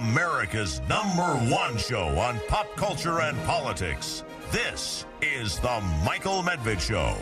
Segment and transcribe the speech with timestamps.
[0.00, 1.22] America's number
[1.54, 4.24] one show on pop culture and politics.
[4.50, 7.14] This is The Michael Medved Show.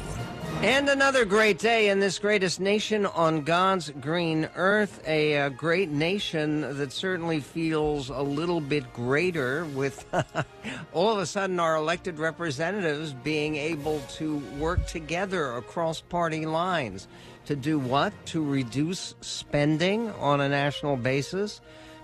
[0.62, 5.02] And another great day in this greatest nation on God's green earth.
[5.08, 10.06] A, a great nation that certainly feels a little bit greater with
[10.92, 17.08] all of a sudden our elected representatives being able to work together across party lines.
[17.46, 18.12] To do what?
[18.26, 21.60] To reduce spending on a national basis,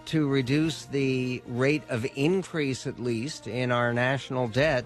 [0.07, 4.85] to reduce the rate of increase, at least, in our national debt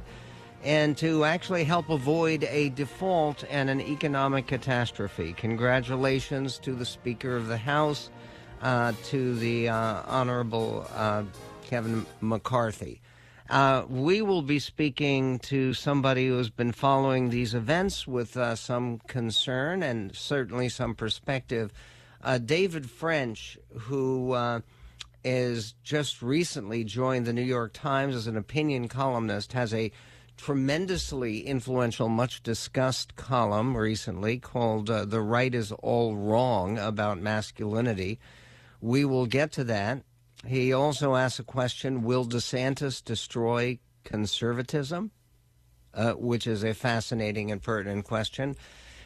[0.64, 5.32] and to actually help avoid a default and an economic catastrophe.
[5.32, 8.10] Congratulations to the Speaker of the House,
[8.60, 11.22] uh, to the uh, Honorable uh,
[11.64, 13.00] Kevin McCarthy.
[13.48, 18.54] Uh, we will be speaking to somebody who has been following these events with uh,
[18.54, 21.72] some concern and certainly some perspective.
[22.22, 24.34] Uh, David French, who
[25.24, 29.92] is just recently joined the New York Times as an opinion columnist, has a
[30.36, 38.18] tremendously influential, much discussed column recently called uh, The Right is All Wrong about masculinity.
[38.80, 40.04] We will get to that.
[40.46, 45.10] He also asks a question Will DeSantis destroy conservatism?
[45.94, 48.54] Uh, which is a fascinating and pertinent question.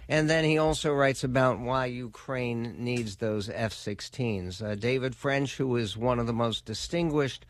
[0.08, 4.62] And then he also writes about why Ukraine needs those F 16s.
[4.62, 7.46] Uh, David French, who is one of the most distinguished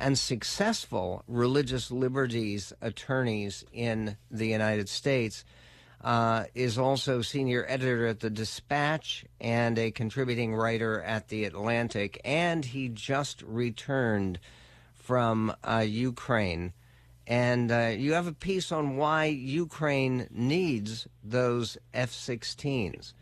[0.00, 5.44] and successful religious liberties attorneys in the United States.
[6.02, 12.20] Uh, is also senior editor at the Dispatch and a contributing writer at the Atlantic,
[12.26, 14.38] and he just returned
[14.92, 16.74] from uh, Ukraine.
[17.26, 23.14] And uh, you have a piece on why Ukraine needs those F 16s.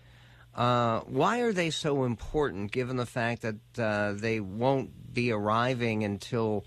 [0.54, 6.04] Uh, why are they so important given the fact that uh, they won't be arriving
[6.04, 6.64] until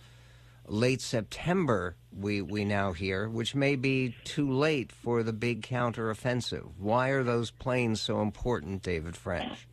[0.68, 6.72] late September, we, we now hear, which may be too late for the big counteroffensive.
[6.78, 9.68] Why are those planes so important, David French?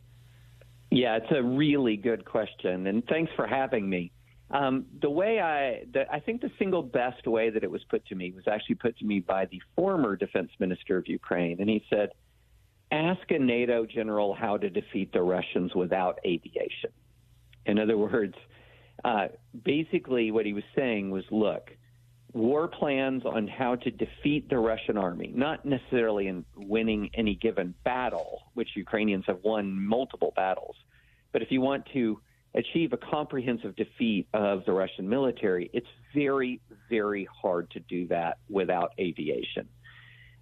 [0.91, 4.11] Yeah, it's a really good question, and thanks for having me.
[4.53, 8.05] Um, the way I, the, I think the single best way that it was put
[8.07, 11.67] to me was actually put to me by the former defense minister of Ukraine, and
[11.67, 12.09] he said,
[12.91, 16.91] "Ask a NATO general how to defeat the Russians without aviation."
[17.65, 18.35] In other words,
[19.03, 19.29] uh,
[19.63, 21.71] basically, what he was saying was look,
[22.33, 27.73] war plans on how to defeat the Russian army, not necessarily in winning any given
[27.83, 30.75] battle, which Ukrainians have won multiple battles,
[31.31, 32.21] but if you want to
[32.55, 38.37] achieve a comprehensive defeat of the Russian military, it's very, very hard to do that
[38.49, 39.67] without aviation.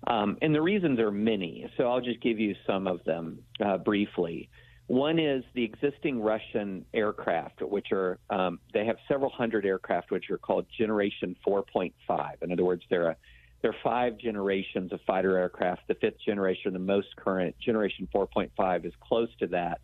[0.07, 3.77] Um, and the reasons are many, so I'll just give you some of them uh,
[3.77, 4.49] briefly.
[4.87, 10.29] One is the existing Russian aircraft, which are um, they have several hundred aircraft, which
[10.29, 11.93] are called Generation 4.5.
[12.41, 13.15] In other words, there are
[13.61, 15.87] there are five generations of fighter aircraft.
[15.87, 19.79] The fifth generation, the most current Generation 4.5, is close to that,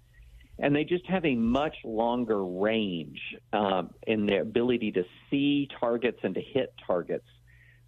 [0.60, 3.20] and they just have a much longer range
[3.54, 7.28] um, in their ability to see targets and to hit targets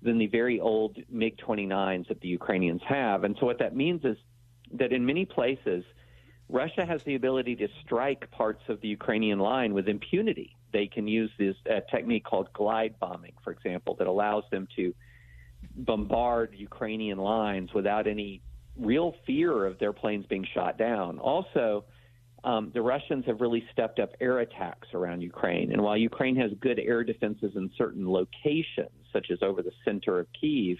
[0.01, 3.23] than the very old MiG 29s that the Ukrainians have.
[3.23, 4.17] And so what that means is
[4.73, 5.83] that in many places
[6.47, 10.55] Russia has the ability to strike parts of the Ukrainian line with impunity.
[10.71, 14.93] They can use this uh, technique called glide bombing, for example, that allows them to
[15.75, 18.41] bombard Ukrainian lines without any
[18.77, 21.19] real fear of their planes being shot down.
[21.19, 21.85] Also,
[22.43, 25.71] um, the Russians have really stepped up air attacks around Ukraine.
[25.71, 30.19] And while Ukraine has good air defenses in certain locations, such as over the center
[30.19, 30.77] of Kiev,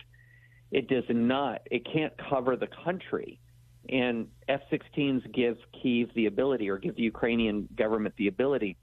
[0.72, 3.40] it does not, it can't cover the country.
[3.90, 8.78] And F 16s give Kiev the ability, or give the Ukrainian government the ability,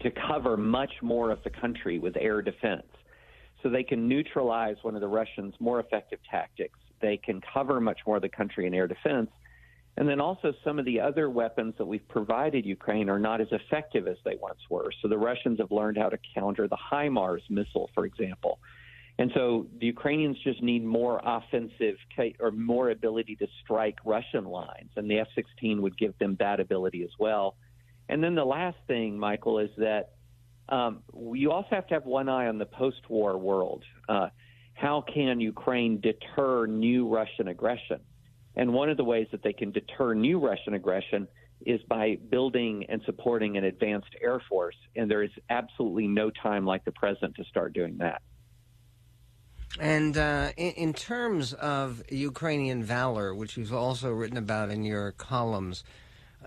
[0.00, 2.86] to cover much more of the country with air defense.
[3.62, 6.78] So they can neutralize one of the Russians' more effective tactics.
[7.00, 9.30] They can cover much more of the country in air defense.
[10.00, 13.48] And then also, some of the other weapons that we've provided Ukraine are not as
[13.52, 14.90] effective as they once were.
[15.02, 18.60] So the Russians have learned how to counter the HIMARS missile, for example.
[19.18, 21.96] And so the Ukrainians just need more offensive
[22.40, 26.60] or more ability to strike Russian lines, and the F 16 would give them that
[26.60, 27.56] ability as well.
[28.08, 30.12] And then the last thing, Michael, is that
[30.70, 31.02] um,
[31.34, 33.84] you also have to have one eye on the post war world.
[34.08, 34.30] Uh,
[34.72, 38.00] how can Ukraine deter new Russian aggression?
[38.56, 41.28] And one of the ways that they can deter new Russian aggression
[41.66, 44.76] is by building and supporting an advanced air force.
[44.96, 48.22] And there is absolutely no time like the present to start doing that.
[49.78, 55.84] And uh, in, terms of Ukrainian valor, which you've also written about in your columns,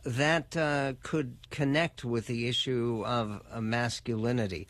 [0.03, 4.67] that uh, could connect with the issue of uh, masculinity.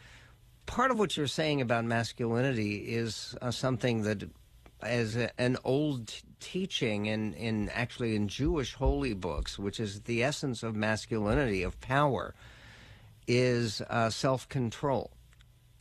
[0.67, 4.29] Part of what you're saying about masculinity is uh, something that,
[4.85, 10.23] as a, an old teaching in, in actually in Jewish holy books, which is the
[10.23, 12.33] essence of masculinity, of power,
[13.27, 15.11] is uh, self control.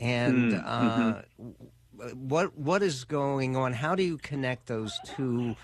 [0.00, 2.28] And Mm, uh, mm-hmm.
[2.28, 3.72] what what is going on?
[3.72, 5.54] How do you connect those two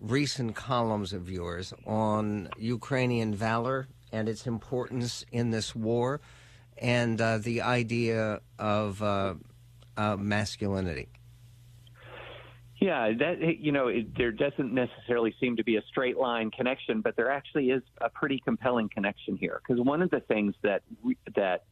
[0.00, 6.20] recent columns of yours on Ukrainian valor and its importance in this war,
[6.78, 9.34] and uh, the idea of uh,
[9.96, 11.08] uh, masculinity?
[12.78, 17.00] Yeah, that you know, it, there doesn't necessarily seem to be a straight line connection,
[17.00, 19.60] but there actually is a pretty compelling connection here.
[19.66, 20.82] Because one of the things that
[21.36, 21.64] that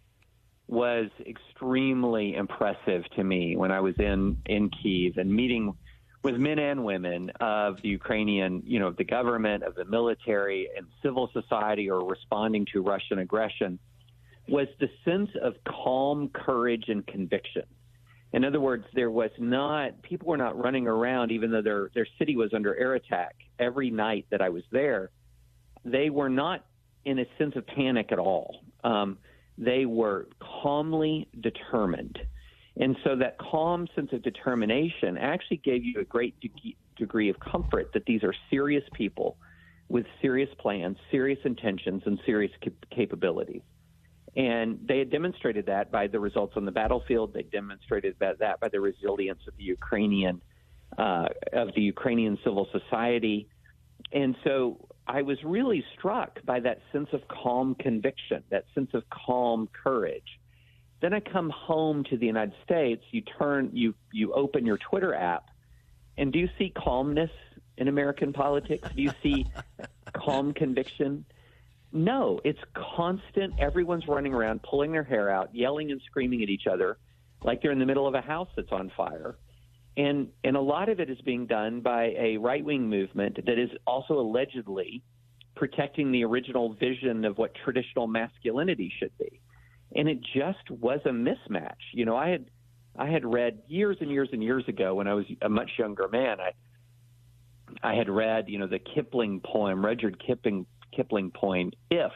[0.66, 5.74] was extremely impressive to me when I was in in Kiev and meeting
[6.22, 10.86] with men and women of the Ukrainian, you know, the government, of the military, and
[11.02, 13.78] civil society, or responding to Russian aggression,
[14.48, 17.64] was the sense of calm courage and conviction.
[18.34, 22.06] In other words, there was not people were not running around, even though their their
[22.19, 25.10] city was under air attack every night that I was there.
[25.84, 26.66] They were not
[27.04, 28.56] in a sense of panic at all.
[28.82, 29.19] Um,
[29.56, 32.19] they were calmly determined,
[32.76, 37.38] and so that calm sense of determination actually gave you a great de- degree of
[37.38, 39.37] comfort that these are serious people
[39.88, 43.62] with serious plans, serious intentions, and serious cap- capabilities.
[44.36, 47.32] And they had demonstrated that by the results on the battlefield.
[47.32, 50.40] They demonstrated that, that by the resilience of the Ukrainian
[50.98, 53.48] uh, of the Ukrainian civil society.
[54.12, 59.02] And so I was really struck by that sense of calm conviction, that sense of
[59.10, 60.40] calm courage.
[61.00, 63.02] Then I come home to the United States.
[63.10, 65.50] You turn, you you open your Twitter app,
[66.16, 67.30] and do you see calmness
[67.76, 68.88] in American politics?
[68.94, 69.46] Do you see
[70.12, 71.25] calm conviction?
[71.94, 73.55] No, it's constant.
[73.61, 76.99] Everyone's running around, pulling their hair out, yelling and screaming at each other,
[77.44, 79.37] like they're in the middle of a house that's on fire.
[79.96, 83.58] And and a lot of it is being done by a right wing movement that
[83.61, 85.05] is also allegedly
[85.55, 89.40] protecting the original vision of what traditional masculinity should be.
[89.94, 91.79] And it just was a mismatch.
[91.93, 92.47] You know, I had
[92.97, 96.08] I had read years and years and years ago when I was a much younger
[96.08, 96.40] man.
[96.40, 96.55] I
[97.85, 102.12] I had read, you know, the Kipling poem, Rudyard Kipling Kipling poem, If.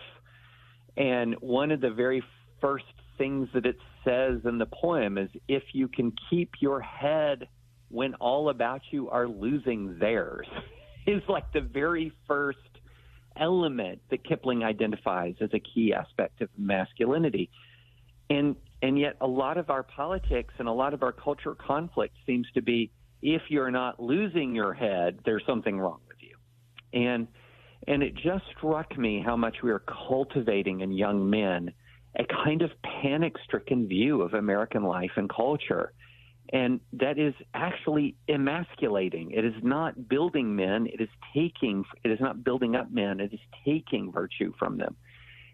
[0.96, 2.22] And one of the very
[2.60, 2.84] first
[3.16, 7.48] things that it says in the poem is if you can keep your head
[7.90, 10.46] when all about you are losing theirs,
[11.06, 12.58] is like the very first
[13.36, 17.50] element that Kipling identifies as a key aspect of masculinity.
[18.30, 22.14] And and yet a lot of our politics and a lot of our cultural conflict
[22.26, 22.92] seems to be
[23.22, 26.36] if you're not losing your head, there's something wrong with you.
[26.92, 27.26] And
[27.86, 31.72] and it just struck me how much we are cultivating in young men
[32.18, 35.92] a kind of panic stricken view of American life and culture.
[36.52, 39.32] And that is actually emasculating.
[39.32, 43.32] It is not building men, it is taking, it is not building up men, it
[43.32, 44.96] is taking virtue from them.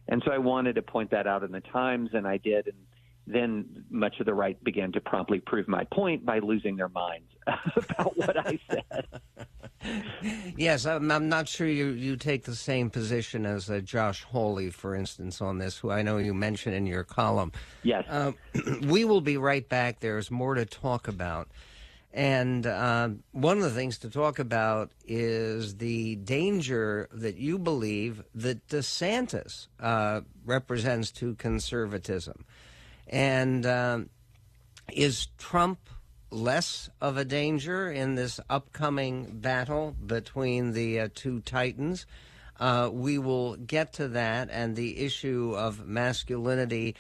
[0.07, 2.67] And so I wanted to point that out in the Times, and I did.
[2.67, 2.77] And
[3.27, 7.31] then much of the right began to promptly prove my point by losing their minds
[7.47, 9.07] about what I said.
[10.57, 14.71] Yes, I'm, I'm, not sure you, you take the same position as uh, Josh Hawley,
[14.71, 17.53] for instance, on this, who I know you mentioned in your column.
[17.83, 18.05] Yes.
[18.09, 18.33] Uh,
[18.83, 20.01] we will be right back.
[20.01, 21.49] There's more to talk about.
[22.15, 28.23] And uh, one of the things to talk about is the danger that you believe
[28.37, 32.45] that DeSantis uh, represents to conservatism.
[33.09, 34.11] And um,
[34.93, 35.79] is Trump
[36.31, 42.07] less of a danger in this upcoming battle between the uh, two titans?
[42.59, 46.95] Uh, we will get to that and the issue of masculinity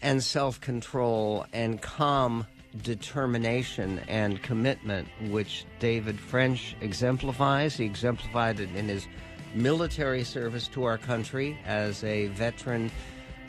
[0.00, 2.46] and self control and calm
[2.82, 7.76] determination and commitment, which David French exemplifies.
[7.76, 9.06] He exemplified it in his
[9.54, 12.90] military service to our country as a veteran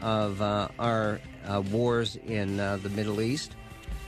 [0.02, 3.56] of uh, our uh, wars in uh, the Middle East,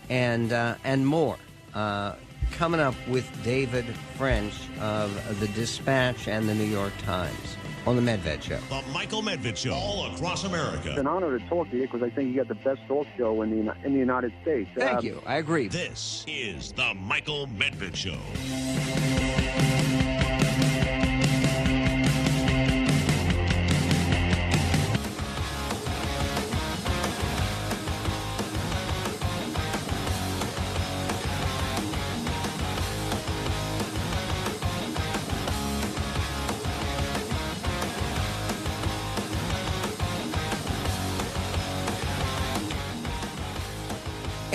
[0.10, 1.38] and uh, and more.
[1.74, 2.16] Uh,
[2.52, 3.86] coming up with David
[4.18, 7.56] French of the Dispatch and the New York Times
[7.88, 8.60] on the Medved Show.
[8.70, 10.90] The Michael Medved Show, all across America.
[10.90, 13.08] It's an honor to talk to you because I think you got the best talk
[13.18, 14.70] show in the in the United States.
[14.76, 15.22] Thank Um, you.
[15.26, 15.70] I agree.
[15.70, 18.18] This is the Michael Medved Show.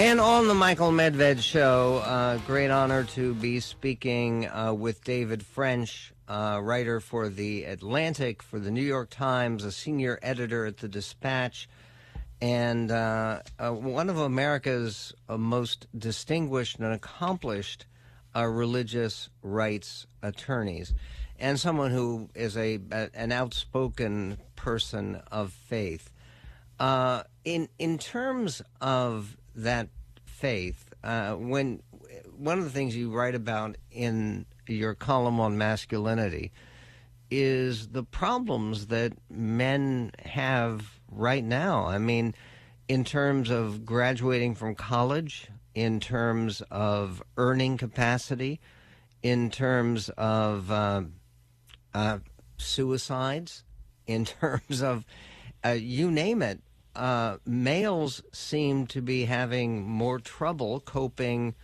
[0.07, 5.45] And on the Michael Medved show, uh, great honor to be speaking uh, with David
[5.45, 10.77] French, uh, writer for The Atlantic, for the New York Times, a senior editor at
[10.77, 11.69] The Dispatch,
[12.41, 17.87] and uh, uh, one of America's uh, most distinguished and accomplished
[18.33, 20.95] religious rights attorneys,
[21.37, 26.13] and someone who is a, a an outspoken person of faith.
[27.45, 29.89] in in terms of that
[30.37, 31.83] faith, uh, when
[32.37, 36.53] one of the things you write about in your column on masculinity
[37.31, 41.87] is the problems that men have right now.
[41.87, 42.35] I mean,
[42.87, 48.61] in terms of graduating from college, in terms of earning capacity,
[49.23, 51.03] in terms of uh,
[51.95, 52.19] uh,
[52.59, 53.65] suicides,
[54.07, 55.05] in terms of
[55.65, 56.61] uh, you name it
[56.97, 61.55] uh, males seem to be having more trouble coping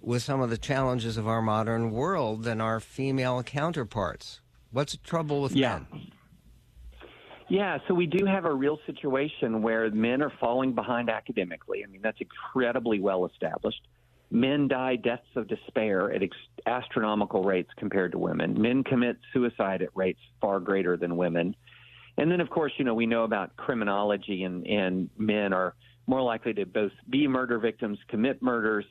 [0.00, 4.40] with some of the challenges of our modern world than our female counterparts.
[4.70, 5.80] What's the trouble with yeah.
[5.90, 6.10] men?
[7.48, 11.84] Yeah, so we do have a real situation where men are falling behind academically.
[11.84, 13.86] I mean, that's incredibly well established.
[14.30, 18.60] Men die deaths of despair at ex- astronomical rates compared to women.
[18.60, 21.54] Men commit suicide at rates far greater than women.
[22.16, 25.74] And then, of course, you know, we know about criminology, and, and men are
[26.06, 28.84] more likely to both be murder victims, commit murders,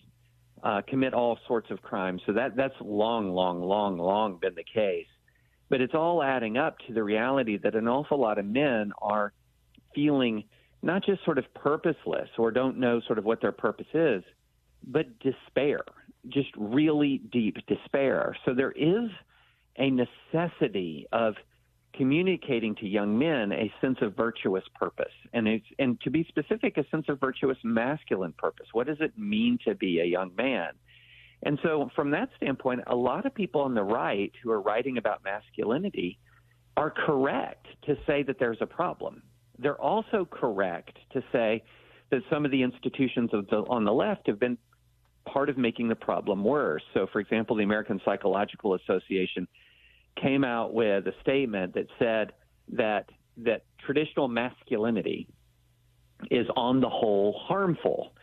[0.63, 2.22] uh, commit all sorts of crimes.
[2.25, 5.08] So that that's long, long, long, long been the case.
[5.70, 9.34] But it's all adding up to the reality that an awful lot of men are
[9.96, 10.44] feeling
[10.82, 14.24] not just sort of purposeless or don't know sort of what their purpose is,
[14.86, 15.82] but despair,
[16.27, 18.36] just really deep despair.
[18.46, 19.10] So there is
[19.77, 21.36] a necessity of
[21.95, 25.13] communicating to young men a sense of virtuous purpose.
[25.33, 28.67] And it's, and to be specific a sense of virtuous masculine purpose.
[28.73, 30.69] What does it mean to be a young man?
[31.43, 34.97] And so from that standpoint a lot of people on the right who are writing
[34.97, 36.17] about masculinity
[36.75, 39.21] are correct to say that there's a problem.
[39.59, 41.63] They're also correct to say
[42.09, 44.57] that some of the institutions of the, on the left have been
[45.25, 46.83] part of making the problem worse.
[46.93, 49.47] So for example the American Psychological Association
[50.22, 52.34] came out with a statement that said
[52.74, 55.27] that that traditional masculinity
[56.29, 58.13] is on the whole harmful.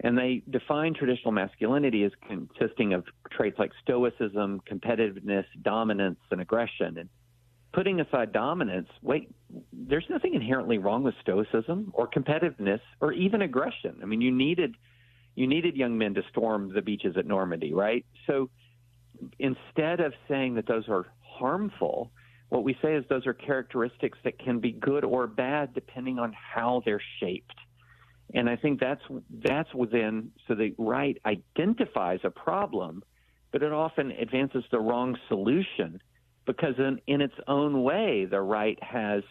[0.00, 6.98] And they define traditional masculinity as consisting of traits like stoicism, competitiveness, dominance, and aggression.
[6.98, 7.08] And
[7.72, 9.32] putting aside dominance, wait,
[9.72, 13.98] there's nothing inherently wrong with stoicism or competitiveness or even aggression.
[14.02, 14.74] I mean, you needed
[15.34, 18.04] you needed young men to storm the beaches at Normandy, right?
[18.26, 18.50] So
[19.38, 21.06] instead of saying that those are
[21.42, 22.12] harmful,
[22.50, 26.32] what we say is those are characteristics that can be good or bad depending on
[26.34, 27.58] how they're shaped.
[28.34, 29.02] And I think that's
[29.48, 33.02] that's within so the right identifies a problem,
[33.50, 36.00] but it often advances the wrong solution
[36.46, 39.22] because in, in its own way the right has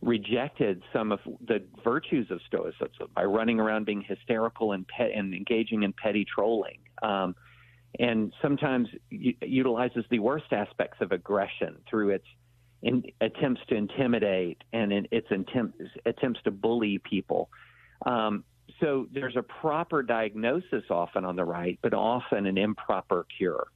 [0.00, 5.34] rejected some of the virtues of stoicism by running around being hysterical and pet and
[5.34, 6.78] engaging in petty trolling.
[7.02, 7.34] Um,
[7.98, 12.26] and sometimes utilizes the worst aspects of aggression through its
[12.82, 17.48] in, attempts to intimidate and in its attempt, attempts to bully people.
[18.06, 18.44] Um,
[18.80, 23.68] so there's a proper diagnosis often on the right, but often an improper cure.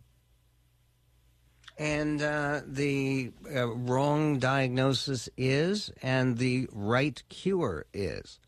[1.78, 8.38] And uh, the uh, wrong diagnosis is, and the right cure is.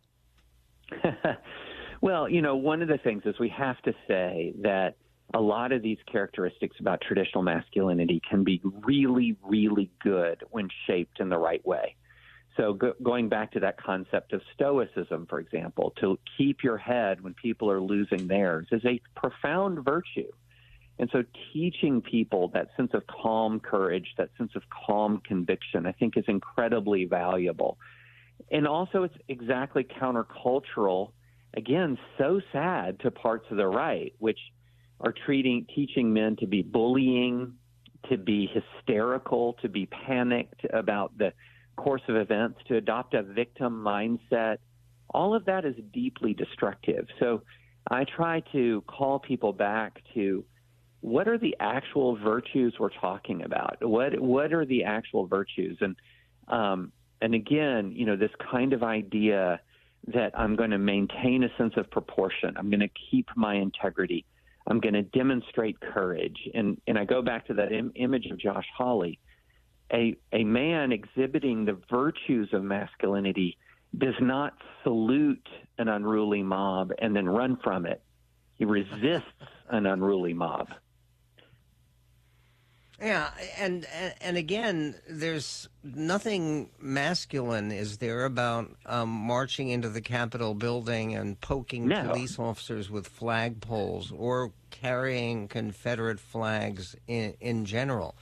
[2.01, 4.97] well, you know, one of the things is we have to say that
[5.35, 11.19] a lot of these characteristics about traditional masculinity can be really, really good when shaped
[11.19, 11.97] in the right way.
[12.57, 17.21] So, go, going back to that concept of stoicism, for example, to keep your head
[17.21, 20.31] when people are losing theirs is a profound virtue.
[21.01, 25.93] And so, teaching people that sense of calm courage, that sense of calm conviction, I
[25.93, 27.77] think is incredibly valuable.
[28.53, 31.11] And also, it's exactly countercultural.
[31.57, 34.39] Again, so sad to parts of the right, which
[35.01, 37.55] are treating teaching men to be bullying,
[38.09, 41.33] to be hysterical, to be panicked about the
[41.77, 44.59] course of events, to adopt a victim mindset.
[45.11, 47.07] All of that is deeply destructive.
[47.21, 47.43] So
[47.91, 50.45] I try to call people back to
[51.01, 53.77] what are the actual virtues we're talking about?
[53.87, 55.77] What what are the actual virtues?
[55.83, 55.97] And
[56.49, 59.61] um, and again, you know, this kind of idea
[60.09, 62.55] that I'm going to maintain a sense of proportion.
[62.57, 64.25] I'm going to keep my integrity.
[64.67, 66.39] I'm going to demonstrate courage.
[66.55, 69.19] And, and I go back to that Im- image of Josh Hawley,
[69.93, 73.59] a, a man exhibiting the virtues of masculinity
[73.97, 78.03] does not salute an unruly mob and then run from it.
[78.57, 79.25] He resists
[79.69, 80.69] an unruly mob.
[83.05, 90.01] Yeah, and, and and again, there's nothing masculine, is there, about um, marching into the
[90.01, 92.01] Capitol building and poking No.
[92.03, 98.15] police officers with flagpoles or carrying Confederate flags in, in general?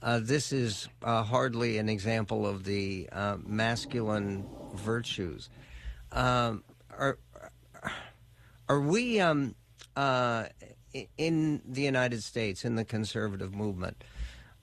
[0.00, 5.48] Uh, this is uh, hardly an example of the uh, masculine virtues.
[6.12, 6.62] Um,
[6.96, 7.18] are
[8.68, 9.56] are we um,
[9.96, 10.44] uh,
[11.18, 14.02] in the United States in the conservative movement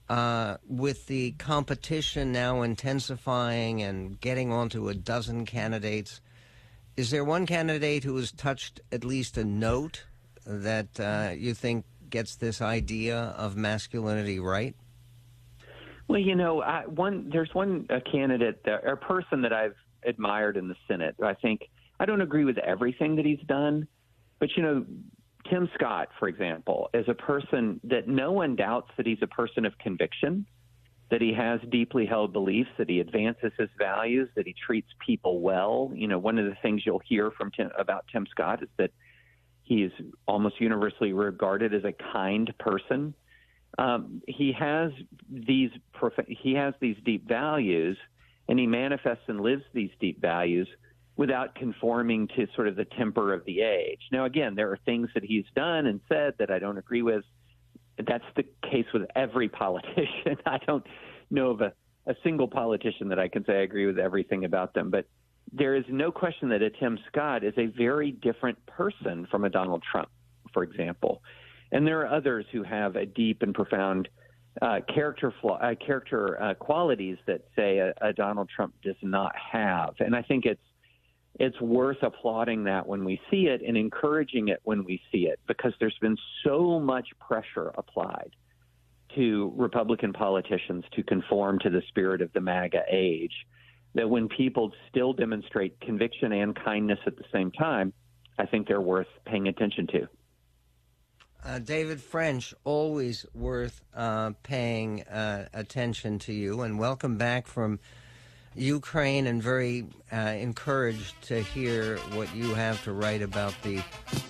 [0.08, 6.20] uh, with the competition now intensifying and getting onto a dozen candidates?
[6.96, 10.04] Is there one candidate who has touched at least a note
[10.44, 14.74] that uh, you think gets this idea of masculinity right?
[16.08, 20.56] Well, you know, I, one there's one a candidate that, or person that I've admired
[20.56, 21.14] in the Senate.
[21.22, 23.88] I think I don't agree with everything that he's done,
[24.38, 24.84] but you know,
[25.48, 29.64] Tim Scott, for example, is a person that no one doubts that he's a person
[29.64, 30.46] of conviction,
[31.10, 35.40] that he has deeply held beliefs, that he advances his values, that he treats people
[35.40, 35.90] well.
[35.94, 38.92] You know, one of the things you'll hear from Tim, about Tim Scott is that
[39.62, 39.92] he is
[40.26, 43.14] almost universally regarded as a kind person
[43.78, 44.92] um, he has
[45.30, 47.96] these prof- he has these deep values,
[48.48, 50.68] and he manifests and lives these deep values
[51.22, 54.00] without conforming to sort of the temper of the age.
[54.10, 57.22] Now, again, there are things that he's done and said that I don't agree with.
[57.96, 60.38] That's the case with every politician.
[60.44, 60.84] I don't
[61.30, 61.72] know of a,
[62.08, 65.06] a single politician that I can say I agree with everything about them, but
[65.52, 69.48] there is no question that a Tim Scott is a very different person from a
[69.48, 70.08] Donald Trump,
[70.52, 71.22] for example.
[71.70, 74.08] And there are others who have a deep and profound
[74.60, 79.36] uh, character flaw, uh, character uh, qualities that say a, a Donald Trump does not
[79.36, 79.94] have.
[80.00, 80.60] And I think it's
[81.40, 85.40] it's worth applauding that when we see it and encouraging it when we see it
[85.46, 88.30] because there's been so much pressure applied
[89.14, 93.34] to Republican politicians to conform to the spirit of the MAGA age
[93.94, 97.92] that when people still demonstrate conviction and kindness at the same time,
[98.38, 100.08] I think they're worth paying attention to.
[101.44, 107.80] Uh, David French, always worth uh, paying uh, attention to you, and welcome back from
[108.54, 113.82] Ukraine, and very uh, encouraged to hear what you have to write about the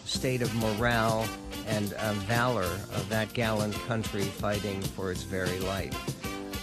[0.04, 1.26] state of morale
[1.66, 5.96] and uh, valor of that gallant country fighting for its very life.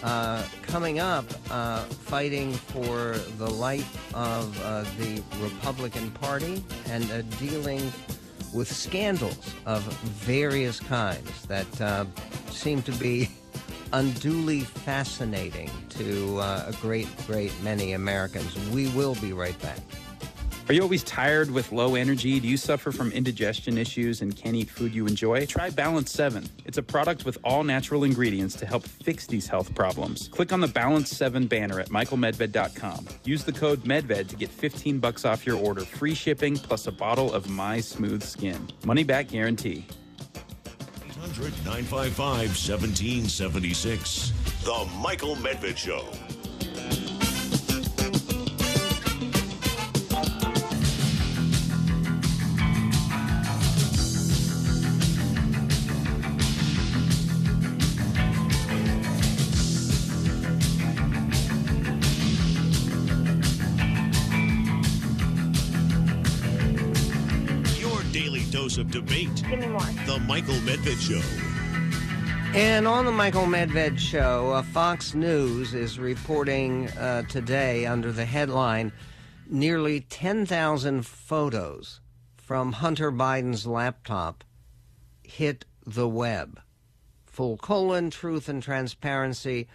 [0.04, 7.22] Uh, coming up, uh, fighting for the life of uh, the Republican Party and uh,
[7.38, 7.92] dealing
[8.54, 11.68] with scandals of various kinds that
[12.50, 13.30] seem to be
[13.94, 18.58] unduly fascinating to uh, a great, great many Americans.
[18.70, 19.80] We will be right back.
[20.70, 22.40] Are you always tired with low energy?
[22.40, 25.48] Do you suffer from indigestion issues and can't eat food you enjoy?
[25.48, 26.48] Try Balance 7.
[26.64, 30.28] It's a product with all natural ingredients to help fix these health problems.
[30.28, 33.08] Click on the Balance 7 banner at michaelmedved.com.
[33.24, 36.92] Use the code MEDVED to get 15 bucks off your order, free shipping, plus a
[36.92, 38.70] bottle of My Smooth Skin.
[38.86, 39.88] Money back guarantee.
[41.30, 44.34] 800 955 1776.
[44.64, 46.06] The Michael Medved Show.
[67.80, 69.29] Your daily dose of debate.
[70.10, 71.22] The Michael Medved Show.
[72.58, 78.26] And on the Michael Medved show, uh, Fox News is reporting uh, today under the
[78.26, 78.92] headline
[79.48, 82.02] nearly 10,000 photos
[82.38, 84.44] from Hunter Biden's laptop
[85.22, 86.60] hit the web.
[87.28, 89.68] Full colon, truth and transparency.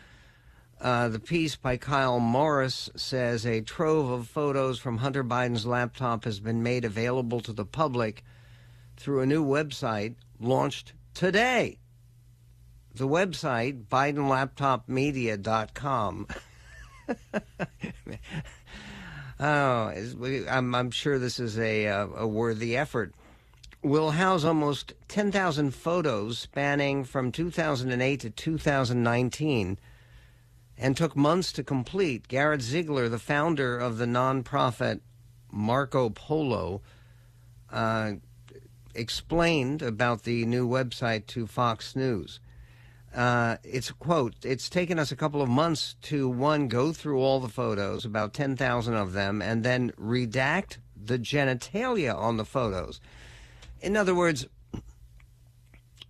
[0.81, 6.25] Uh, the piece by Kyle Morris says a trove of photos from Hunter Biden's laptop
[6.25, 8.25] has been made available to the public
[8.97, 11.79] through a new website launched today.
[12.95, 16.27] The website bidenlaptopmedia.com
[19.41, 19.93] oh
[20.49, 23.15] I'm, I'm sure this is a, uh, a worthy effort.
[23.83, 29.79] Will house almost 10,000 photos spanning from 2008 to 2019
[30.79, 32.29] and took months to complete.
[32.29, 35.01] Garrett ziegler the founder of the nonprofit
[35.53, 36.81] marco polo
[37.71, 38.13] uh,
[38.95, 42.41] explained about the new website to fox news
[43.15, 47.39] uh, it's quote, it's taken us a couple of months to one go through all
[47.39, 53.01] the photos, about ten thousand of them, and then redact the genitalia on the photos.
[53.81, 54.47] In other words,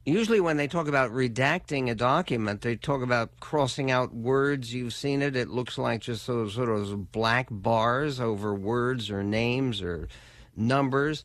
[0.07, 4.73] usually when they talk about redacting a document, they talk about crossing out words.
[4.73, 5.37] You've seen it.
[5.37, 10.09] It looks like just those sort of black bars over words or names or
[10.57, 11.25] numbers.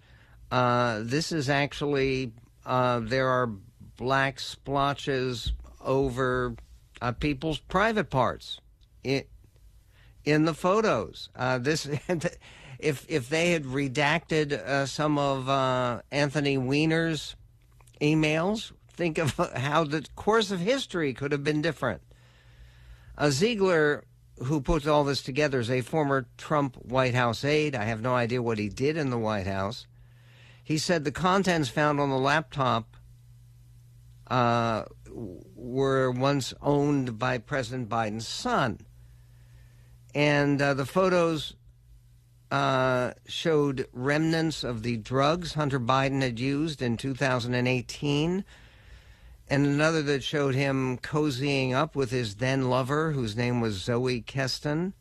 [0.51, 2.31] Uh, this is actually
[2.65, 3.51] uh, there are
[3.97, 6.55] black splotches over
[7.01, 8.59] uh, people's private parts
[9.03, 9.23] in,
[10.25, 11.29] in the photos.
[11.35, 11.88] Uh, this,
[12.79, 15.49] if if they had redacted uh, some of
[16.12, 17.35] Anthony Weiner's
[18.01, 22.01] emails, think of how the course of history could have been different.
[23.17, 24.05] Uh, Ziegler,
[24.45, 27.75] who puts all this together, is a former Trump White House aide.
[27.75, 29.88] I have no idea what he did in the White House.
[30.69, 32.95] He said the contents found on the laptop
[34.27, 38.82] uh, were once owned by President Biden's son.
[40.13, 41.55] And uh, the photos
[42.51, 48.45] uh, showed remnants of the drugs Hunter Biden had used in 2018,
[49.49, 54.21] and another that showed him cozying up with his then lover, whose name was Zoe
[54.21, 54.93] Kestan,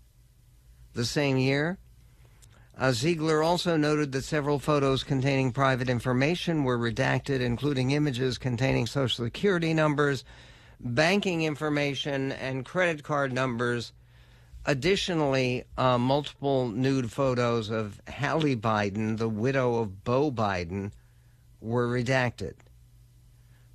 [0.94, 1.76] the same year.
[2.78, 8.86] Uh, Ziegler also noted that several photos containing private information were redacted, including images containing
[8.86, 10.22] Social Security numbers,
[10.78, 13.92] banking information, and credit card numbers.
[14.64, 20.92] Additionally, uh, multiple nude photos of Hallie Biden, the widow of Beau Biden,
[21.60, 22.54] were redacted.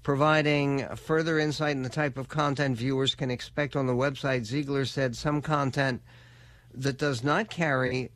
[0.02, 4.86] Providing further insight in the type of content viewers can expect on the website, Ziegler
[4.86, 6.02] said some content
[6.74, 8.10] that does not carry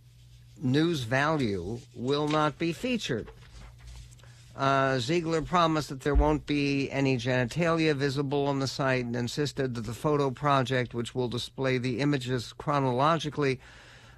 [0.61, 3.27] news value will not be featured.
[4.55, 9.75] Uh, Ziegler promised that there won't be any genitalia visible on the site and insisted
[9.75, 13.59] that the photo project, which will display the images chronologically,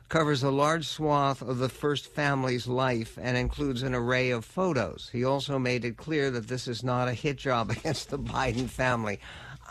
[0.08, 5.10] covers a large swath of the first family's life and includes an array of photos.
[5.12, 8.70] He also made it clear that this is not a hit job against the Biden
[8.70, 9.20] family.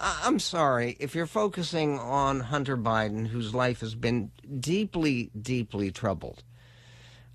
[0.00, 6.44] I'm sorry, if you're focusing on Hunter Biden, whose life has been deeply, deeply troubled,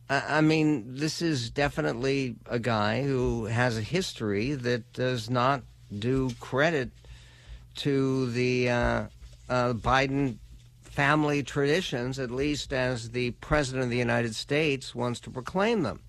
[0.10, 5.63] I mean, this is definitely a guy who has a history that does not
[5.98, 6.92] do credit
[7.76, 9.04] to the uh,
[9.50, 10.38] uh, Biden
[10.82, 16.02] family traditions, at least as the President of the United States wants to proclaim them.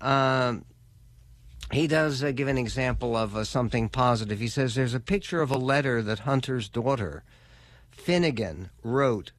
[0.00, 0.64] Um,
[1.72, 4.38] he does uh, give an example of uh, something positive.
[4.38, 7.22] He says there's a picture of a letter that Hunter's daughter,
[7.90, 9.32] Finnegan, wrote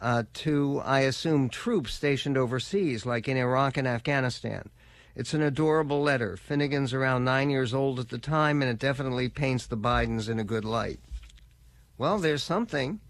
[0.00, 4.70] uh, to, I assume, troops stationed overseas, like in Iraq and Afghanistan.
[5.14, 6.36] It's an adorable letter.
[6.36, 10.38] Finnegan's around nine years old at the time, and it definitely paints the Bidens in
[10.38, 11.00] a good light.
[11.96, 13.00] Well, there's something.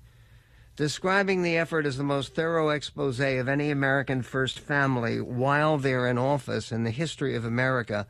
[0.74, 6.06] Describing the effort as the most thorough expose of any American first family while they're
[6.06, 8.06] in office in the history of America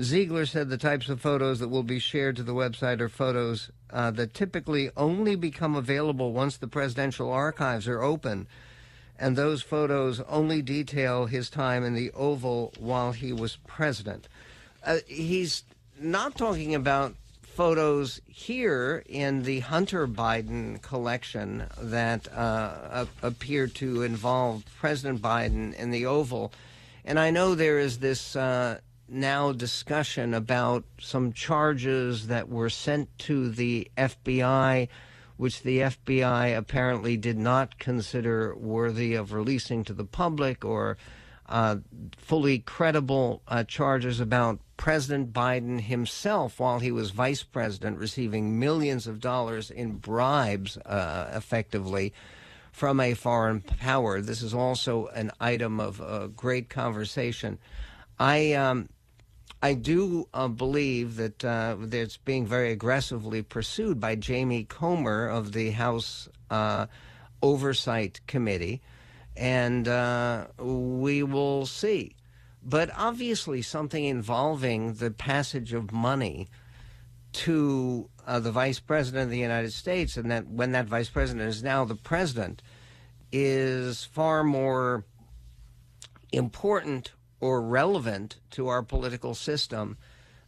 [0.00, 3.70] Ziegler said the types of photos that will be shared to the website are photos
[3.90, 8.46] uh, that typically only become available once the presidential archives are open.
[9.18, 14.28] And those photos only detail his time in the Oval while he was president.
[14.84, 15.62] Uh, he's
[16.00, 24.64] not talking about photos here in the Hunter Biden collection that uh, appear to involve
[24.80, 26.50] President Biden in the Oval.
[27.04, 28.78] And I know there is this uh,
[29.12, 34.88] now discussion about some charges that were sent to the FBI,
[35.36, 40.96] which the FBI apparently did not consider worthy of releasing to the public or
[41.48, 41.76] uh,
[42.16, 49.06] fully credible uh, charges about President Biden himself while he was vice president, receiving millions
[49.06, 52.12] of dollars in bribes, uh, effectively.
[52.72, 54.22] From a foreign power.
[54.22, 57.58] This is also an item of uh, great conversation.
[58.18, 58.88] I um,
[59.64, 65.52] I do uh, believe that uh, it's being very aggressively pursued by Jamie Comer of
[65.52, 66.86] the House uh,
[67.40, 68.82] Oversight Committee,
[69.36, 72.16] and uh, we will see.
[72.60, 76.48] But obviously, something involving the passage of money
[77.32, 81.48] to uh, the Vice President of the United States, and that when that Vice President
[81.48, 82.62] is now the President,
[83.30, 85.04] is far more
[86.32, 89.98] important or relevant to our political system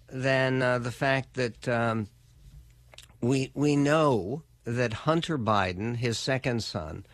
[0.09, 2.07] than uh, the fact that um,
[3.21, 7.05] we we know that Hunter Biden, his second son,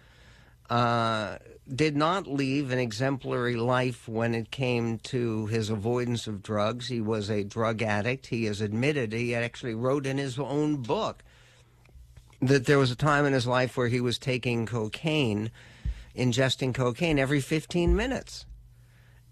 [0.68, 1.38] uh,
[1.74, 6.88] did not leave an exemplary life when it came to his avoidance of drugs.
[6.88, 8.26] He was a drug addict.
[8.26, 11.24] He has admitted, he actually wrote in his own book
[12.42, 15.50] that there was a time in his life where he was taking cocaine,
[16.14, 18.44] ingesting cocaine every 15 minutes.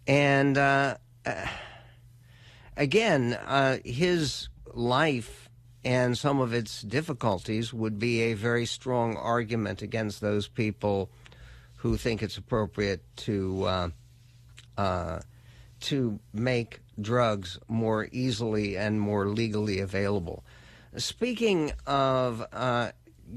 [0.08, 0.96] And uh,
[2.76, 5.50] again, uh, his life
[5.84, 11.10] and some of its difficulties would be a very strong argument against those people
[11.76, 13.88] who think it's appropriate to uh,
[14.76, 15.20] uh,
[15.80, 20.42] to make drugs more easily and more legally available.
[20.96, 22.90] Speaking of uh,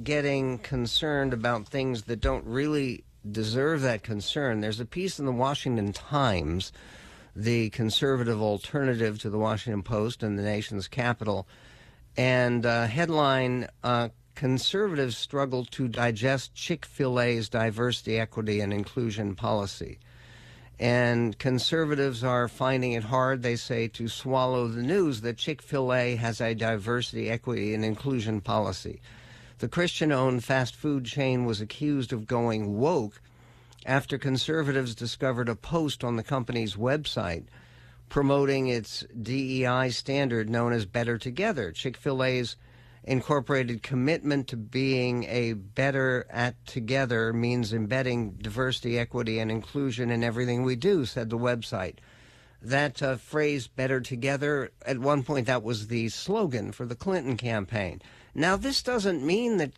[0.03, 5.31] getting concerned about things that don't really deserve that concern, there's a piece in the
[5.31, 6.71] Washington Times,
[7.35, 11.47] the conservative alternative to the Washington Post and the nation's capital,
[12.17, 19.35] and uh, headline uh, conservatives struggle to digest Chick fil A's diversity, equity, and inclusion
[19.35, 19.99] policy.
[20.79, 25.93] And conservatives are finding it hard, they say, to swallow the news that Chick fil
[25.93, 28.99] A has a diversity, equity, and inclusion policy.
[29.61, 33.21] The Christian owned fast food chain was accused of going woke
[33.85, 37.45] after conservatives discovered a post on the company's website
[38.09, 41.71] promoting its DEI standard known as Better Together.
[41.71, 42.55] Chick fil A's
[43.03, 50.23] incorporated commitment to being a better at together means embedding diversity, equity, and inclusion in
[50.23, 51.97] everything we do, said the website.
[52.63, 57.37] That uh, phrase, better together, at one point that was the slogan for the Clinton
[57.37, 58.01] campaign.
[58.33, 59.73] Now, this doesn't mean that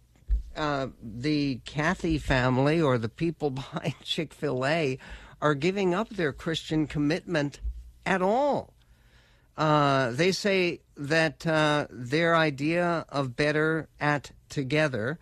[0.56, 4.98] uh, the Cathy family or the people behind Chick fil A
[5.42, 7.60] are giving up their Christian commitment
[8.06, 8.74] at all.
[9.58, 15.20] Uh, they say that uh, their idea of better at together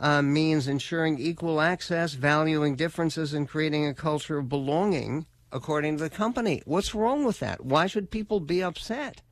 [0.00, 6.04] uh, means ensuring equal access, valuing differences, and creating a culture of belonging, according to
[6.04, 6.60] the company.
[6.66, 7.64] What's wrong with that?
[7.64, 9.22] Why should people be upset?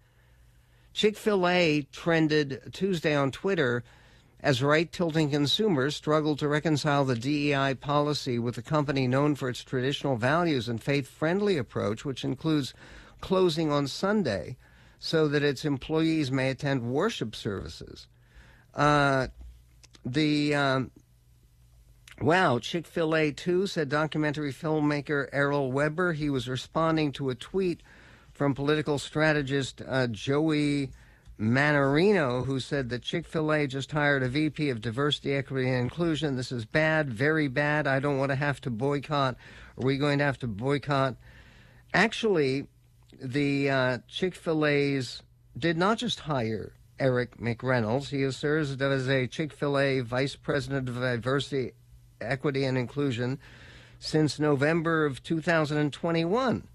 [0.93, 3.85] Chick fil A trended Tuesday on Twitter
[4.43, 9.49] as right tilting consumers struggle to reconcile the DEI policy with a company known for
[9.49, 12.73] its traditional values and faith friendly approach, which includes
[13.21, 14.57] closing on Sunday
[14.99, 18.07] so that its employees may attend worship services.
[18.75, 19.29] Uh,
[20.05, 20.91] the um,
[22.21, 26.13] wow, Chick Fil A too said documentary filmmaker Errol Webber.
[26.13, 27.83] He was responding to a tweet
[28.41, 30.89] from political strategist uh, Joey
[31.39, 35.77] Mannarino, who said that Chick Fil A just hired a VP of Diversity, Equity, and
[35.77, 36.37] Inclusion.
[36.37, 37.87] This is bad, very bad.
[37.87, 39.37] I don't want to have to boycott.
[39.77, 41.17] Are we going to have to boycott?
[41.93, 42.67] Actually,
[43.21, 45.23] the uh, Chick fil A's
[45.59, 50.35] did not just hire Erick McReynolds, he has served as a Chick fil A Vice
[50.35, 51.73] President of Diversity,
[52.23, 53.39] Equity, and Inclusion
[53.99, 56.67] since November of 2021.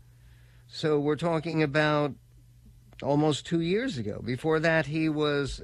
[0.68, 2.14] So we're talking about
[3.02, 4.22] almost two years ago.
[4.24, 5.62] Before that, he was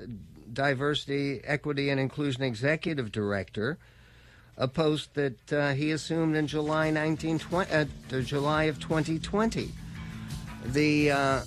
[0.54, 3.78] Diversity, Equity, and Inclusion Executive Director,
[4.58, 9.72] a post that uh, he assumed in July 1920, uh, July of 2020.
[10.66, 11.42] The uh,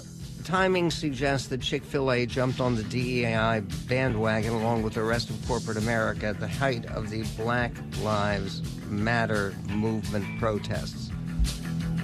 [0.44, 5.30] timing suggests that Chick fil A jumped on the DEI bandwagon along with the rest
[5.30, 11.10] of corporate America at the height of the Black Lives Matter movement protests.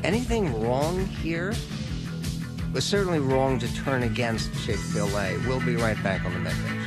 [0.03, 1.51] Anything wrong here?
[1.51, 5.37] It was certainly wrong to turn against Chick fil A.
[5.47, 6.81] We'll be right back on the Show.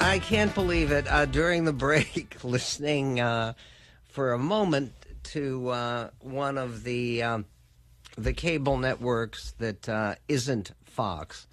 [0.00, 1.06] I can't believe it.
[1.08, 3.54] Uh, during the break, listening uh,
[4.08, 4.92] for a moment
[5.32, 7.46] to uh, one of the um,
[8.16, 11.46] the cable networks that uh, not Fox,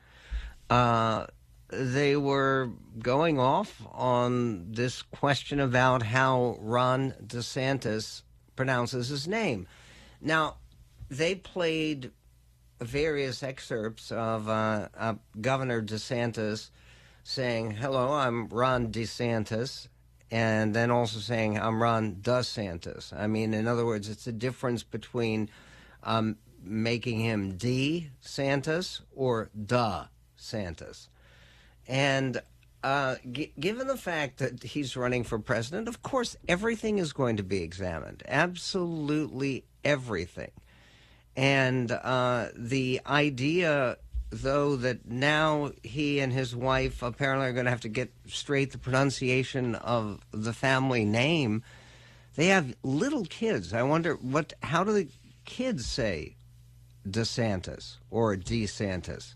[0.69, 1.27] uh,
[1.69, 8.21] they were going off on this question about how Ron DeSantis
[8.55, 9.67] pronounces his name.
[10.21, 10.57] Now,
[11.09, 12.11] they played
[12.79, 14.87] various excerpts of uh,
[15.41, 16.69] Governor DeSantis
[17.23, 19.87] saying, Hello, I'm Ron DeSantis,
[20.33, 23.13] and then also saying, I'm Ron DeSantis.
[23.15, 25.47] I mean, in other words, it's a difference between
[26.01, 31.09] um, making him D Santis or Da Santis.
[31.87, 32.41] And
[32.83, 37.37] uh, g- given the fact that he's running for president, of course, everything is going
[37.37, 38.23] to be examined.
[38.27, 40.51] Absolutely everything.
[41.35, 43.97] And uh, the idea
[44.33, 48.71] though, that now he and his wife apparently are going to have to get straight
[48.71, 51.63] the pronunciation of the family name.
[52.35, 53.73] They have little kids.
[53.73, 54.53] I wonder what.
[54.63, 55.07] How do the
[55.45, 56.35] kids say
[57.07, 59.35] DeSantis or DeSantis?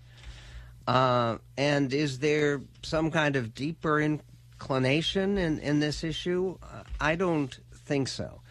[0.88, 6.57] Uh, and is there some kind of deeper inclination in, in this issue?
[6.63, 8.41] Uh, I don't think so.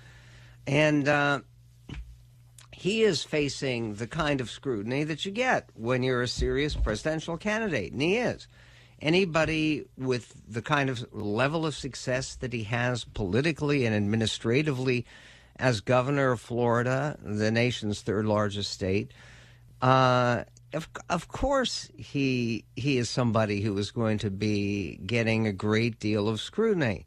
[0.67, 1.41] And uh,
[2.77, 7.39] he is facing the kind of scrutiny that you get when you're a serious presidential
[7.39, 8.47] candidate, and he is.
[9.01, 15.07] Anybody with the kind of level of success that he has politically and administratively
[15.59, 19.11] as governor of Florida, the nation's third largest state,
[19.81, 25.53] uh, of, of course he he is somebody who is going to be getting a
[25.53, 27.07] great deal of scrutiny.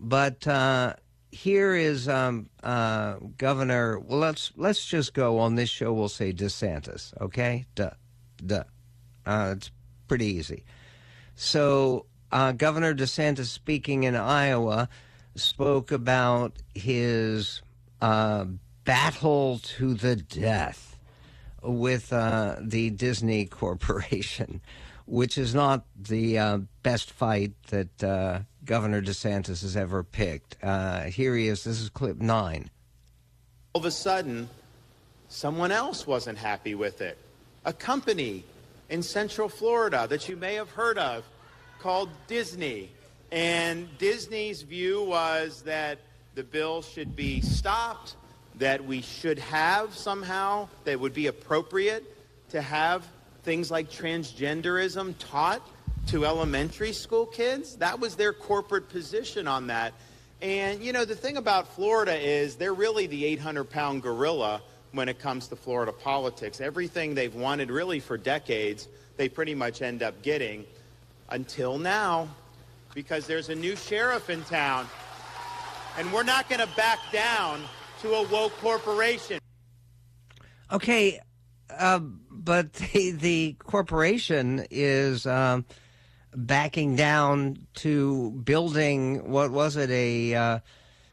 [0.00, 0.94] But uh,
[1.36, 3.98] here is um, uh, Governor.
[3.98, 5.92] Well, let's let's just go on this show.
[5.92, 7.12] We'll say DeSantis.
[7.20, 7.90] Okay, duh,
[8.44, 8.64] duh.
[9.26, 9.70] Uh, it's
[10.08, 10.64] pretty easy.
[11.34, 14.88] So uh, Governor DeSantis, speaking in Iowa,
[15.34, 17.60] spoke about his
[18.00, 18.46] uh,
[18.84, 20.98] battle to the death
[21.62, 24.62] with uh, the Disney Corporation,
[25.06, 30.56] which is not the uh, best fight that uh, Governor DeSantis has ever picked.
[30.62, 31.64] Uh, here he is.
[31.64, 32.70] This is clip nine.
[33.72, 34.48] All of a sudden,
[35.28, 37.18] someone else wasn't happy with it.
[37.64, 38.44] A company
[38.88, 41.24] in Central Florida that you may have heard of
[41.80, 42.90] called Disney.
[43.32, 45.98] And Disney's view was that
[46.34, 48.16] the bill should be stopped,
[48.56, 52.04] that we should have somehow, that would be appropriate
[52.50, 53.06] to have
[53.46, 55.62] things like transgenderism taught
[56.08, 57.76] to elementary school kids.
[57.76, 59.94] That was their corporate position on that.
[60.42, 65.08] And, you know, the thing about Florida is they're really the 800 pound gorilla when
[65.08, 66.60] it comes to Florida politics.
[66.60, 70.66] Everything they've wanted really for decades, they pretty much end up getting
[71.30, 72.28] until now
[72.94, 74.88] because there's a new sheriff in town.
[75.98, 77.62] And we're not going to back down
[78.02, 79.38] to a woke corporation.
[80.72, 81.20] Okay,
[81.78, 85.26] uh, but the, the corporation is.
[85.26, 85.64] Um,
[86.36, 90.58] backing down to building what was it a uh,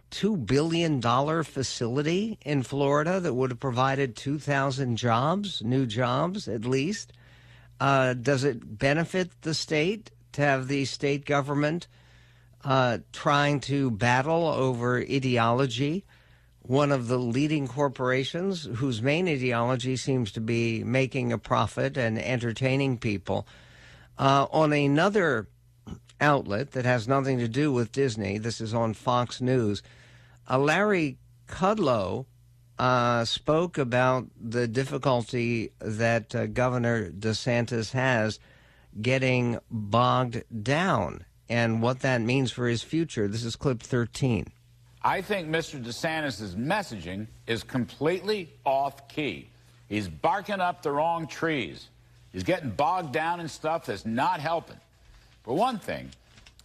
[0.10, 6.48] two billion dollar facility in Florida that would have provided two thousand jobs, new jobs
[6.48, 7.14] at least.
[7.80, 11.88] Uh, does it benefit the state to have the state government
[12.64, 16.06] uh, trying to battle over ideology?
[16.64, 22.18] One of the leading corporations whose main ideology seems to be making a profit and
[22.18, 23.46] entertaining people
[24.18, 25.50] uh, on another
[26.22, 29.84] outlet that has nothing to do with Disney, this is on Fox News,
[30.50, 32.26] uh, Larry Kudlow
[32.80, 38.40] uh, spoke about the difficulty that uh, Governor DeSantis has
[39.02, 43.28] getting bogged down and what that means for his future.
[43.28, 44.48] This is clip 13.
[45.04, 45.84] I think Mr.
[45.84, 49.50] DeSantis' messaging is completely off key.
[49.90, 51.90] He's barking up the wrong trees.
[52.32, 54.78] He's getting bogged down in stuff that's not helping.
[55.44, 56.10] For one thing,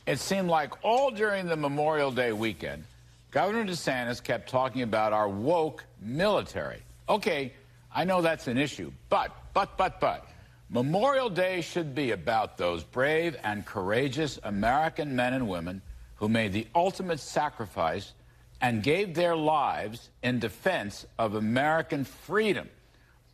[0.06, 2.84] it seemed like all during the Memorial Day weekend,
[3.32, 6.80] Governor DeSantis kept talking about our woke military.
[7.08, 7.52] Okay,
[7.94, 10.26] I know that's an issue, but, but, but, but,
[10.70, 15.82] Memorial Day should be about those brave and courageous American men and women
[16.16, 18.12] who made the ultimate sacrifice
[18.60, 22.68] and gave their lives in defense of American freedom.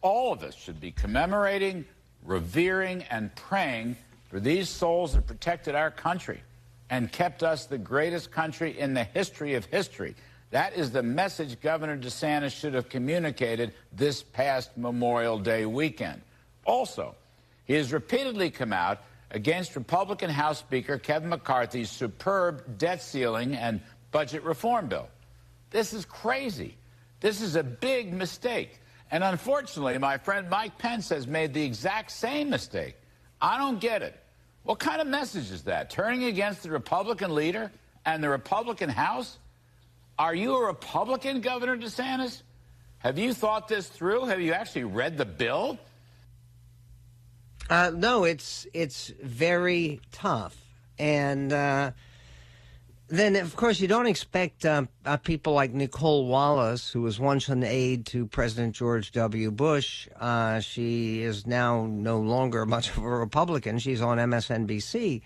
[0.03, 1.87] All of us should be commemorating,
[2.25, 3.97] revering and praying
[4.29, 6.43] for these souls that protected our country
[6.91, 10.15] and kept us the greatest country in the history of history.
[10.51, 16.21] That is the message Governor DeSantis should have communicated this past Memorial Day weekend.
[16.65, 17.15] Also,
[17.65, 23.81] he has repeatedly come out against Republican House Speaker Kevin McCarthy's superb debt ceiling and
[24.14, 25.09] budget reform bill.
[25.70, 26.77] This is crazy.
[27.18, 28.79] This is a big mistake.
[29.11, 32.94] And unfortunately, my friend Mike Pence has made the exact same mistake.
[33.42, 34.14] I don't get it.
[34.62, 35.90] What kind of message is that?
[35.90, 37.72] Turning against the Republican leader
[38.07, 39.37] and the Republican House?
[40.16, 42.42] Are you a Republican, Governor DeSantis?
[42.98, 44.27] Have you thought this through?
[44.27, 45.77] Have you actually read the bill?
[47.69, 50.56] Uh, no, it's it's very tough,
[50.98, 51.90] and uh,
[53.09, 57.48] then, of course, you don't expect uh, uh, people like Nicolle Wallace, who was once
[57.48, 59.50] an aide to President George W.
[59.50, 60.09] Bush.
[60.19, 63.79] Uh, she is now no longer much of a Republican.
[63.79, 65.21] She's on MSNBC.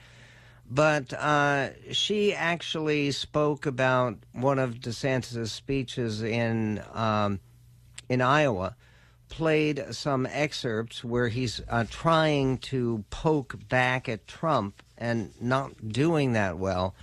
[0.71, 7.41] But uh, she actually spoke about one of DeSantis' speeches in, um,
[8.09, 8.77] in Iowa,
[9.29, 16.33] played some excerpts where he's uh, trying to poke back at Trump and not doing
[16.33, 16.95] that well.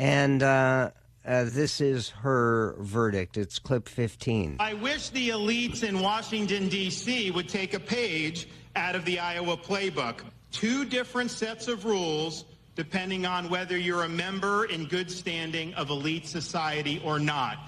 [0.00, 0.92] And uh,
[1.26, 3.36] uh, this is her verdict.
[3.36, 4.56] It's clip 15.
[4.58, 7.30] I wish the elites in Washington, D.C.
[7.32, 10.22] would take a page out of the Iowa playbook.
[10.52, 12.46] Two different sets of rules
[12.76, 17.58] depending on whether you're a member in good standing of elite society or not.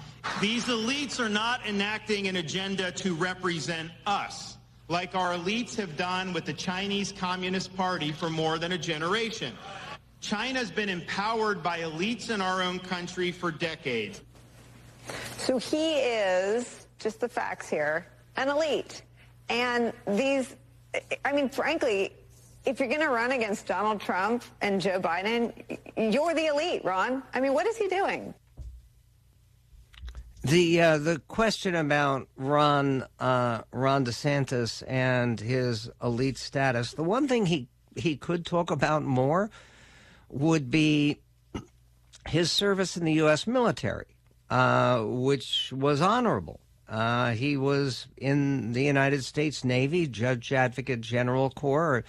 [0.41, 4.57] These elites are not enacting an agenda to represent us,
[4.87, 9.53] like our elites have done with the Chinese Communist Party for more than a generation.
[10.23, 14.21] China's been empowered by elites in our own country for decades.
[15.37, 18.07] So he is, just the facts here,
[18.37, 19.03] an elite.
[19.49, 20.55] And these,
[21.25, 22.13] I mean, frankly,
[22.65, 25.51] if you're going to run against Donald Trump and Joe Biden,
[25.97, 27.21] you're the elite, Ron.
[27.33, 28.33] I mean, what is he doing?
[30.45, 36.93] The uh, the question about Ron uh, Ron DeSantis and his elite status.
[36.93, 39.49] The one thing he he could talk about more
[40.33, 41.19] would be
[42.27, 43.47] his service in the U.S.
[43.47, 44.15] military,
[44.49, 46.59] uh, which was honorable.
[46.87, 52.03] Uh, he was in the United States Navy, Judge Advocate General Corps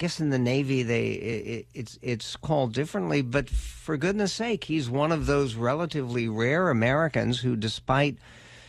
[0.00, 4.64] I guess in the Navy they it, it's it's called differently, but for goodness sake,
[4.64, 8.16] he's one of those relatively rare Americans who, despite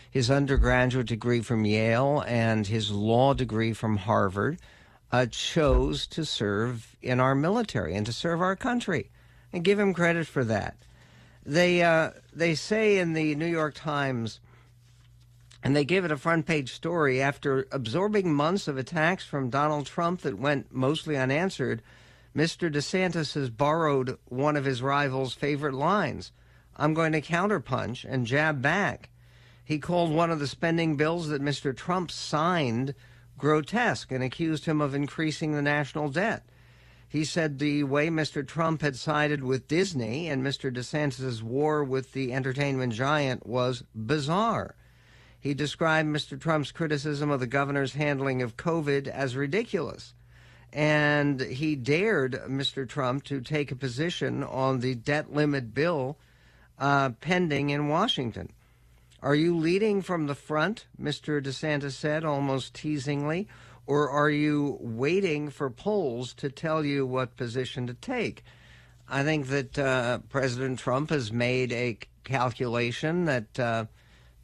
[0.09, 4.59] his undergraduate degree from Yale and his law degree from Harvard,
[5.11, 9.09] uh, chose to serve in our military and to serve our country,
[9.51, 10.77] and give him credit for that.
[11.45, 14.39] They uh, they say in the New York Times
[15.63, 19.85] and they give it a front page story after absorbing months of attacks from Donald
[19.85, 21.81] Trump that went mostly unanswered.
[22.35, 22.73] Mr.
[22.73, 26.31] DeSantis has borrowed one of his rival's favorite lines
[26.77, 29.09] I'm going to counterpunch and jab back.
[29.63, 31.75] He called one of the spending bills that Mr.
[31.75, 32.95] Trump signed
[33.41, 36.43] grotesque and accused him of increasing the national debt.
[37.09, 38.47] He said the way Mr.
[38.47, 40.71] Trump had sided with Disney and Mr.
[40.71, 44.75] DeSantis' war with the entertainment giant was bizarre.
[45.39, 46.39] He described Mr.
[46.39, 50.13] Trump's criticism of the governor's handling of COVID as ridiculous.
[50.71, 52.87] And he dared Mr.
[52.87, 56.19] Trump to take a position on the debt limit bill
[56.77, 58.53] uh, pending in Washington.
[59.21, 61.41] Are you leading from the front, Mr.
[61.41, 63.47] DeSantis said, almost teasingly,
[63.85, 68.43] or are you waiting for polls to tell you what position to take?
[69.07, 73.59] I think that uh, President Trump has made a calculation that.
[73.59, 73.85] Uh,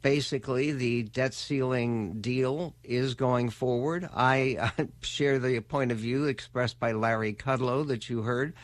[0.00, 4.08] basically the debt ceiling deal is going forward.
[4.14, 8.54] I uh, share the point of view expressed by Larry Kudlow that you heard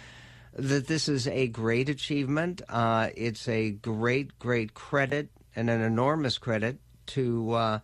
[0.56, 2.62] that this is a great achievement.
[2.68, 7.78] Uh, it's a great, great credit and an enormous credit to uh,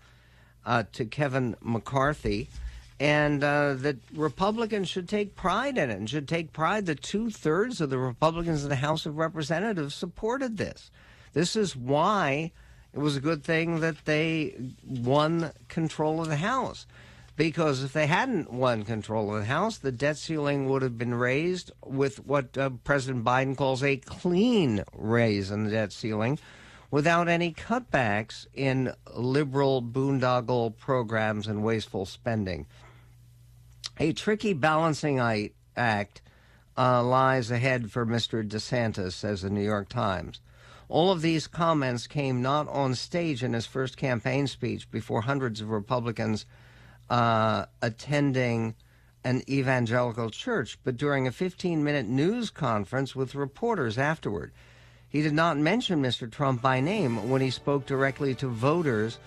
[0.65, 2.49] uh to Kevin McCarthy.
[2.99, 7.31] And uh, that Republicans should take pride in it and should take pride that two
[7.31, 10.91] thirds of the Republicans in the House of Representatives supported this.
[11.33, 12.53] This is why
[12.93, 14.55] it was a good thing that they
[14.87, 16.87] won control of the House.
[17.37, 21.15] Because if they hadn't won control of the House, the debt ceiling would have been
[21.15, 26.39] raised with what uh, President Biden calls a clean raise in the debt ceiling
[26.91, 32.67] without any cutbacks in liberal boondoggle programs and wasteful spending.
[33.99, 35.21] A tricky balancing
[35.77, 36.23] act
[36.77, 38.47] uh, lies ahead for Mr.
[38.47, 40.41] DeSantis, says the New York Times.
[40.89, 45.61] All of these comments came not on stage in his first campaign speech before hundreds
[45.61, 46.47] of Republicans
[47.09, 48.75] uh, attending
[49.23, 54.53] an evangelical church, but during a 15 minute news conference with reporters afterward.
[55.11, 56.31] He did not mention Mr.
[56.31, 59.19] Trump by name when he spoke directly to voters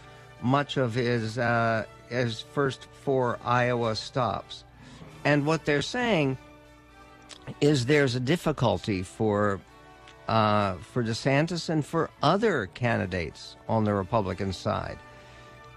[0.41, 4.63] much of his, uh, his first four Iowa stops.
[5.25, 6.37] And what they're saying
[7.61, 9.59] is there's a difficulty for
[10.27, 14.97] uh, for DeSantis and for other candidates on the Republican side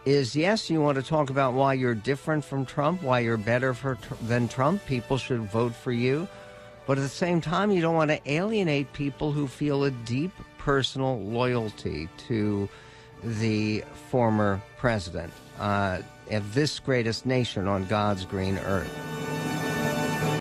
[0.06, 3.74] is yes, you want to talk about why you're different from Trump, why you're better
[3.74, 4.84] for, than Trump.
[4.86, 6.28] People should vote for you.
[6.86, 10.32] But at the same time, you don't want to alienate people who feel a deep
[10.58, 12.68] personal loyalty to
[13.22, 19.35] the former president uh, of this greatest nation on God's green earth.